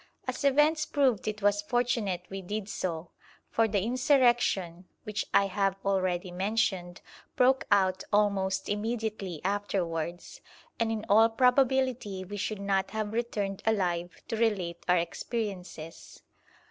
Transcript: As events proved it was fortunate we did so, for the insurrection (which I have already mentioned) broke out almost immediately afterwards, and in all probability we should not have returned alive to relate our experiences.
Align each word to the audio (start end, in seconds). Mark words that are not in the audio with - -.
As 0.27 0.43
events 0.43 0.87
proved 0.87 1.27
it 1.27 1.43
was 1.43 1.61
fortunate 1.61 2.23
we 2.27 2.41
did 2.41 2.67
so, 2.67 3.11
for 3.51 3.67
the 3.67 3.83
insurrection 3.83 4.85
(which 5.03 5.27
I 5.31 5.45
have 5.45 5.75
already 5.85 6.31
mentioned) 6.31 7.01
broke 7.35 7.65
out 7.71 8.03
almost 8.11 8.67
immediately 8.67 9.41
afterwards, 9.45 10.41
and 10.79 10.91
in 10.91 11.05
all 11.07 11.29
probability 11.29 12.25
we 12.25 12.37
should 12.37 12.59
not 12.61 12.89
have 12.89 13.13
returned 13.13 13.61
alive 13.63 14.23
to 14.29 14.37
relate 14.37 14.83
our 14.89 14.97
experiences. 14.97 16.23